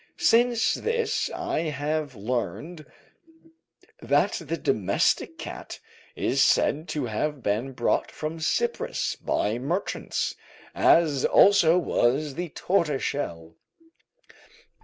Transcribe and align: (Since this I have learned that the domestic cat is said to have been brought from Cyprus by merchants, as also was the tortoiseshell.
(Since 0.17 0.73
this 0.73 1.29
I 1.29 1.59
have 1.69 2.15
learned 2.15 2.87
that 4.01 4.33
the 4.43 4.57
domestic 4.57 5.37
cat 5.37 5.79
is 6.15 6.41
said 6.41 6.87
to 6.87 7.05
have 7.05 7.43
been 7.43 7.73
brought 7.73 8.09
from 8.09 8.39
Cyprus 8.39 9.15
by 9.15 9.59
merchants, 9.59 10.35
as 10.73 11.23
also 11.23 11.77
was 11.77 12.33
the 12.33 12.49
tortoiseshell. 12.49 13.57